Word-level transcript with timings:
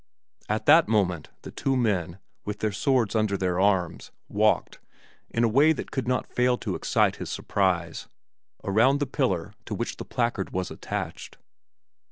At 0.49 0.65
that 0.65 0.87
moment 0.87 1.29
the 1.43 1.51
two 1.51 1.77
men, 1.77 2.17
with 2.43 2.57
their 2.57 2.71
swords 2.71 3.13
under 3.15 3.37
their 3.37 3.59
arms, 3.59 4.09
walked, 4.27 4.79
in 5.29 5.43
a 5.43 5.47
way 5.47 5.73
that 5.73 5.91
could 5.91 6.07
not 6.07 6.33
fail 6.33 6.57
to 6.57 6.73
excite 6.73 7.17
his 7.17 7.29
surprise, 7.29 8.07
around 8.63 8.99
the 8.99 9.05
pillar 9.05 9.53
to 9.65 9.75
which 9.75 9.97
the 9.97 10.03
placard 10.05 10.49
was 10.53 10.71
attached. 10.71 11.37